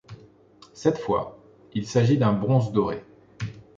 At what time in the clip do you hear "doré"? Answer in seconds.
2.71-3.05